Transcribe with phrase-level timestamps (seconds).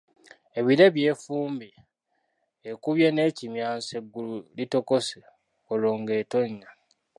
[0.59, 1.71] "Ebire byefumbye,
[2.69, 5.19] ekubye n’ekimyanso, eggulu litokose,
[5.71, 6.69] olwo ng’etonnya."